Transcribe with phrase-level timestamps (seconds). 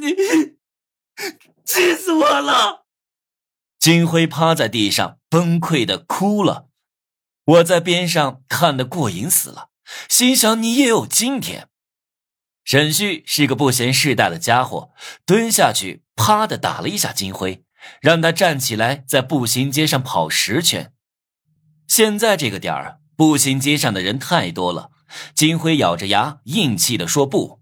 [0.00, 0.14] 你
[1.64, 2.86] 气死我了！
[3.78, 6.68] 金辉趴在地上崩溃的哭了，
[7.44, 9.68] 我在边上看得过瘾死了，
[10.08, 11.68] 心想你也有今天。
[12.64, 14.90] 沈旭是个不嫌事大的家伙，
[15.24, 17.64] 蹲下去啪的打了一下金辉，
[18.00, 20.92] 让他站起来在步行街上跑十圈。
[21.88, 24.90] 现在这个点儿，步行街上的人太多了。
[25.34, 27.60] 金辉咬着牙，硬气的说：“不，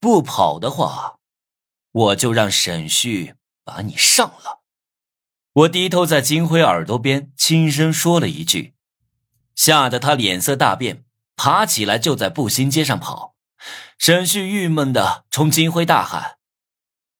[0.00, 1.18] 不跑的话，
[1.96, 3.34] 我就让沈旭
[3.64, 4.60] 把你上了。”
[5.52, 8.74] 我低头在金辉耳朵边轻声说了一句，
[9.54, 13.34] 吓得他脸色大变，爬起来就在步行街上跑。
[13.98, 16.36] 沈旭郁闷的冲金辉大喊：“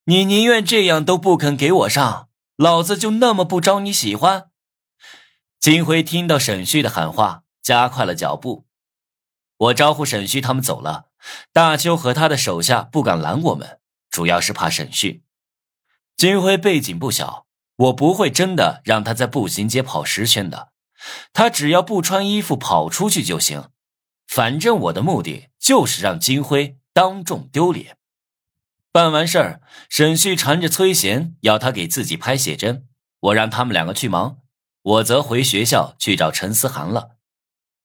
[0.05, 4.50] 你宁愿这样都不肯给我上，老子就那么不招你喜欢？”
[5.58, 8.66] 金辉听到沈旭的喊话，加快了脚步。
[9.56, 11.06] 我招呼沈旭他们走了。
[11.55, 13.80] 大邱和他的手下不敢拦我们，
[14.16, 15.23] 主要是怕沈旭。
[16.16, 17.45] 金辉背景不小，
[17.77, 20.73] 我不会真的让他在步行街跑十圈的。
[21.34, 23.69] 他只要不穿衣服跑出去就行。
[24.27, 27.98] 反正我的目的就是让金辉当众丢脸。
[28.91, 32.89] 办完事儿，沈旭缠着崔贤要他给自己拍写真，
[33.20, 34.39] 我让他们两个去忙，
[34.80, 37.19] 我则回学校去找陈思涵了。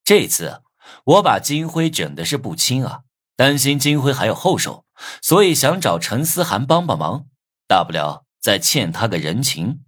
[0.02, 0.62] 这次
[1.04, 3.02] 我把金辉整的是不轻啊，
[3.36, 4.84] 担心金辉还有后手，
[5.20, 7.26] 所以想找陈思涵帮帮忙，
[7.66, 9.80] 大不了再欠他个人情。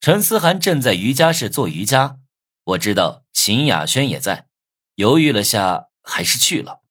[0.00, 2.18] 陈思涵正在瑜伽室做瑜伽，
[2.64, 4.46] 我知道秦雅轩也在。
[4.96, 6.82] 犹豫了下，还是去了。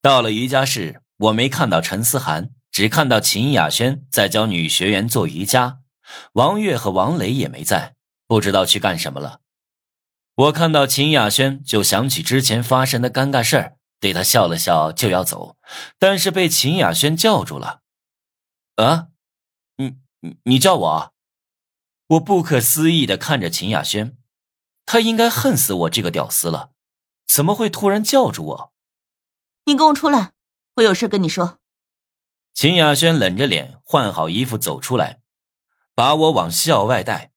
[0.00, 5.80] 到了瑜伽室，我没看到陈思涵，只看到秦雅轩在教女学员做瑜伽。
[6.32, 7.94] 王月和王磊也没在，
[8.26, 9.40] 不知道去干什么了。
[10.36, 15.56] 我看到秦雅轩，就想起之前发生的尴尬事儿，对他笑了笑，就要走，
[15.98, 17.82] 但是被秦雅轩叫住了。
[18.76, 19.08] 啊，
[19.76, 21.12] 你你你叫我？
[22.08, 24.16] 我不可思议的看着秦雅轩，
[24.86, 26.72] 他应该恨死我这个屌丝了。
[27.26, 28.72] 怎么会突然叫住我？
[29.66, 30.32] 你跟我出来，
[30.76, 31.58] 我有事跟你说。
[32.54, 35.20] 秦雅轩冷着脸换好衣服走出来，
[35.94, 37.30] 把我往校外带。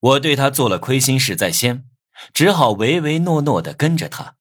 [0.00, 1.88] 我对他做了亏心事在先，
[2.32, 4.36] 只好唯唯诺诺的跟着他。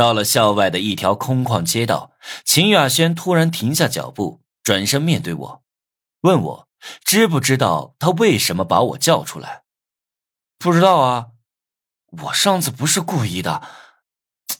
[0.00, 2.12] 到了校外的一条空旷街道，
[2.42, 5.62] 秦雅轩突然停下脚步，转身面对我，
[6.22, 6.68] 问我
[7.04, 9.64] 知不知道他为什么把我叫出来？
[10.58, 11.32] 不知道啊。
[12.22, 13.60] 我上次不是故意的，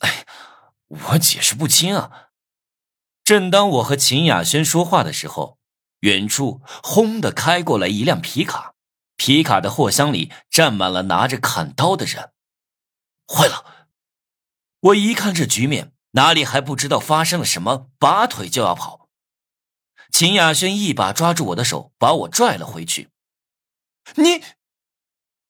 [0.01, 0.27] 哎，
[0.89, 2.29] 我解释不清啊。
[3.25, 5.59] 正当我和秦雅轩说话的时候，
[6.01, 8.75] 远处轰的开过来一辆皮卡，
[9.17, 12.33] 皮卡的货箱里站满了拿着砍刀的人。
[13.27, 13.70] 坏了！
[14.81, 19.09] 我一看这局面，哪里还不知道发生了什么，拔腿就要跑。
[20.11, 23.11] 秦雅轩一把抓住我的手，把我拽了回去。
[24.17, 24.43] 你，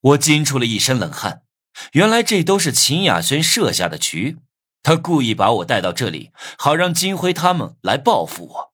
[0.01, 1.45] 我惊出了一身冷汗。
[1.93, 4.39] 原来这都是秦雅轩设下的局，
[4.83, 8.73] 他故意把我带到这里，好让金辉他们来报复我。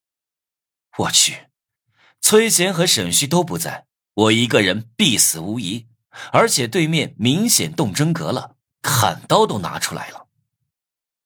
[0.98, 1.48] 我去，
[2.22, 5.86] 崔贤和沈旭都不在，我一个人必死无疑。
[6.32, 10.25] 而且对面明显动真格了，砍刀都拿出来了。